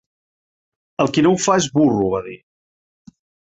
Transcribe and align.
El 1.05 1.13
qui 1.17 1.25
no 1.27 1.35
ho 1.35 1.39
fa 1.45 1.59
és 1.65 1.69
burro, 1.77 2.09
va 2.17 2.25
dir. 2.31 2.37